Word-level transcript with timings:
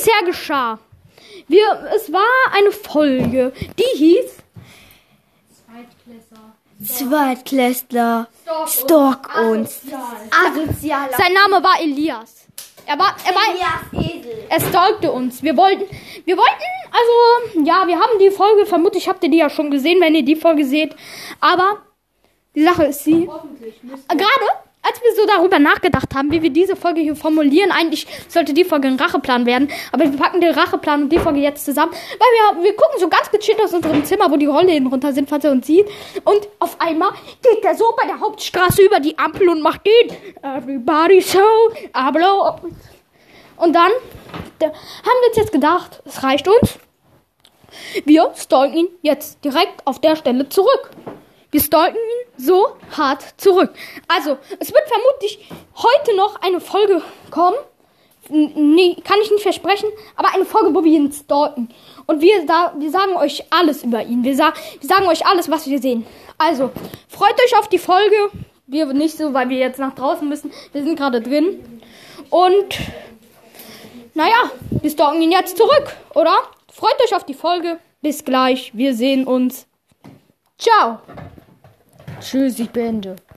bisher 0.00 0.24
geschah. 0.24 0.78
Wir, 1.48 1.90
es 1.94 2.12
war 2.12 2.22
eine 2.52 2.72
Folge, 2.72 3.52
die 3.78 3.98
hieß 3.98 4.36
Zweitklässler. 6.82 8.26
Stalk 8.66 9.38
uns. 9.38 9.82
Asozialer. 10.30 11.12
Sein 11.14 11.34
Name 11.34 11.62
war 11.62 11.78
Elias. 11.80 12.46
Er 12.86 12.98
war, 12.98 13.14
er 13.24 13.34
war, 13.34 13.42
Elias 13.52 14.10
Esel. 14.10 14.46
er 14.48 14.60
stalkte 14.60 15.12
uns. 15.12 15.42
Wir 15.42 15.56
wollten, 15.58 15.84
wir 16.24 16.36
wollten, 16.38 16.64
also, 16.90 17.60
ja, 17.66 17.86
wir 17.86 18.00
haben 18.00 18.18
die 18.18 18.30
Folge, 18.30 18.64
vermutlich 18.64 19.08
habt 19.08 19.22
ihr 19.22 19.30
die 19.30 19.36
ja 19.36 19.50
schon 19.50 19.70
gesehen, 19.70 20.00
wenn 20.00 20.14
ihr 20.14 20.24
die 20.24 20.36
Folge 20.36 20.64
seht. 20.64 20.96
Aber 21.38 21.82
die 22.54 22.64
Sache 22.64 22.84
ist 22.84 23.04
sie, 23.04 23.28
gerade 24.08 24.46
wir 25.02 25.14
so 25.14 25.26
darüber 25.26 25.58
nachgedacht 25.58 26.14
haben, 26.14 26.30
wie 26.30 26.42
wir 26.42 26.50
diese 26.50 26.76
Folge 26.76 27.00
hier 27.00 27.16
formulieren, 27.16 27.70
eigentlich 27.72 28.06
sollte 28.28 28.54
die 28.54 28.64
Folge 28.64 28.88
ein 28.88 28.96
Racheplan 28.96 29.46
werden, 29.46 29.68
aber 29.92 30.04
wir 30.04 30.18
packen 30.18 30.40
den 30.40 30.52
Racheplan 30.52 31.04
und 31.04 31.12
die 31.12 31.18
Folge 31.18 31.40
jetzt 31.40 31.64
zusammen, 31.64 31.92
weil 31.92 32.58
wir, 32.58 32.64
wir 32.64 32.76
gucken 32.76 32.98
so 32.98 33.08
ganz 33.08 33.30
gechillt 33.30 33.60
aus 33.62 33.72
unserem 33.72 34.04
Zimmer, 34.04 34.30
wo 34.30 34.36
die 34.36 34.46
Rollläden 34.46 34.86
runter 34.86 35.12
sind, 35.12 35.28
falls 35.28 35.44
er 35.44 35.52
uns 35.52 35.66
sieht. 35.66 35.86
Und 36.24 36.48
auf 36.58 36.80
einmal 36.80 37.12
geht 37.42 37.64
er 37.64 37.74
so 37.74 37.94
bei 38.00 38.06
der 38.06 38.20
Hauptstraße 38.20 38.82
über 38.82 39.00
die 39.00 39.18
Ampel 39.18 39.48
und 39.48 39.62
macht 39.62 39.82
den 39.86 40.16
Everybody 40.42 41.18
I 41.18 42.12
blow 42.12 42.42
up. 42.42 42.62
Und 43.56 43.74
dann 43.74 43.90
da 44.58 44.66
haben 44.66 45.20
wir 45.22 45.28
uns 45.28 45.36
jetzt 45.36 45.52
gedacht, 45.52 46.02
es 46.04 46.22
reicht 46.22 46.46
uns. 46.46 46.78
Wir 48.04 48.30
stalken 48.36 48.76
ihn 48.76 48.88
jetzt 49.02 49.44
direkt 49.44 49.86
auf 49.86 50.00
der 50.00 50.16
Stelle 50.16 50.48
zurück. 50.48 50.90
Wir 51.50 51.60
stalken 51.60 51.96
so 52.40 52.76
hart 52.96 53.24
zurück. 53.36 53.70
Also, 54.08 54.38
es 54.58 54.72
wird 54.72 54.88
vermutlich 54.88 55.50
heute 55.76 56.16
noch 56.16 56.40
eine 56.42 56.60
Folge 56.60 57.02
kommen. 57.30 57.56
Nee, 58.28 58.96
kann 59.02 59.18
ich 59.22 59.30
nicht 59.30 59.42
versprechen, 59.42 59.88
aber 60.14 60.32
eine 60.34 60.44
Folge, 60.44 60.72
wo 60.74 60.84
wir 60.84 60.92
ihn 60.92 61.12
stalken. 61.12 61.68
Und 62.06 62.20
wir, 62.20 62.46
da, 62.46 62.72
wir 62.78 62.90
sagen 62.90 63.16
euch 63.16 63.44
alles 63.50 63.82
über 63.82 64.02
ihn. 64.02 64.22
Wir, 64.22 64.36
sa 64.36 64.52
wir 64.78 64.88
sagen 64.88 65.06
euch 65.08 65.26
alles, 65.26 65.50
was 65.50 65.66
wir 65.66 65.80
sehen. 65.80 66.06
Also, 66.38 66.70
freut 67.08 67.34
euch 67.44 67.58
auf 67.58 67.68
die 67.68 67.78
Folge. 67.78 68.16
Wir 68.66 68.86
nicht 68.86 69.16
so, 69.16 69.34
weil 69.34 69.48
wir 69.48 69.58
jetzt 69.58 69.80
nach 69.80 69.94
draußen 69.94 70.28
müssen. 70.28 70.52
Wir 70.72 70.84
sind 70.84 70.96
gerade 70.96 71.20
drin. 71.20 71.80
Und, 72.30 72.78
naja, 74.14 74.50
wir 74.70 74.90
stalken 74.90 75.20
ihn 75.22 75.32
jetzt 75.32 75.56
zurück, 75.56 75.96
oder? 76.14 76.36
Freut 76.72 77.00
euch 77.04 77.14
auf 77.14 77.24
die 77.24 77.34
Folge. 77.34 77.78
Bis 78.00 78.24
gleich. 78.24 78.70
Wir 78.74 78.94
sehen 78.94 79.26
uns. 79.26 79.66
Ciao. 80.56 81.00
Tschüss, 82.20 82.58
ich 82.58 82.70
beende. 82.70 83.16